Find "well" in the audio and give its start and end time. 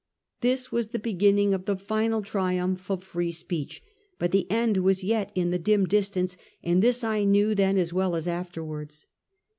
7.93-8.15